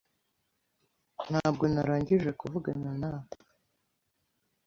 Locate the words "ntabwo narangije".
1.29-2.29